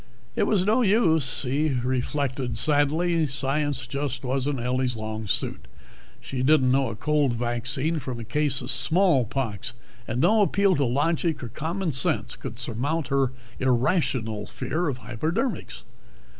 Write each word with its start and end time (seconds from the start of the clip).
It 0.35 0.47
was 0.47 0.65
no 0.65 0.81
use, 0.81 1.43
he 1.43 1.69
reflected 1.69 2.57
sadly. 2.57 3.27
Science 3.27 3.85
just 3.85 4.25
wasn't 4.25 4.59
Ellie's 4.59 4.95
long 4.95 5.27
suit; 5.27 5.67
she 6.19 6.41
didn't 6.41 6.71
know 6.71 6.89
a 6.89 6.95
cold 6.95 7.33
vaccine 7.33 7.99
from 7.99 8.19
a 8.19 8.23
case 8.23 8.61
of 8.63 8.71
smallpox, 8.71 9.75
and 10.07 10.19
no 10.19 10.41
appeal 10.41 10.75
to 10.77 10.85
logic 10.85 11.43
or 11.43 11.49
common 11.49 11.91
sense 11.91 12.35
could 12.35 12.57
surmount 12.57 13.09
her 13.09 13.31
irrational 13.59 14.47
fear 14.47 14.87
of 14.89 14.97
hypodermics. 14.97 15.83